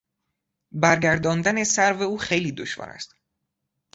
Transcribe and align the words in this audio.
برگرداندن 0.71 1.63
سرو 1.63 2.01
او 2.01 2.17
خیلی 2.17 2.51
دشوار 2.51 2.89
است. 2.89 3.15